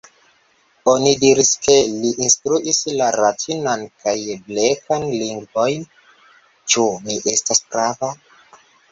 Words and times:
Oni 0.91 1.09
diris 1.23 1.49
ke 1.65 1.73
li 2.05 2.13
instruis 2.27 2.79
la 3.01 3.09
Ratinan 3.15 3.83
kaj 4.05 4.13
Blekan 4.47 5.05
lingvojn. 5.19 5.85
Ĉu 6.75 6.87
mi 7.09 7.19
estas 7.33 7.63
prava? 7.75 8.11